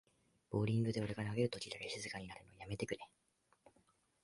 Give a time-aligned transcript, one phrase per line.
[0.49, 3.07] ボーリングで俺が投げるときだけ静かになるのやめてくれ